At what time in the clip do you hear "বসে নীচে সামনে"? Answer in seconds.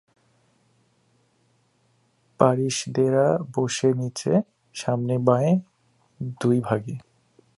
3.55-5.15